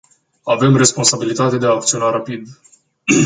[0.45, 2.47] Avem responsabilitatea de a acționa rapid.